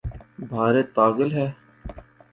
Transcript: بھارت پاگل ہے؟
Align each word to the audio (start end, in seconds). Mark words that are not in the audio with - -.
بھارت 0.49 0.87
پاگل 0.95 1.29
ہے؟ 1.33 1.47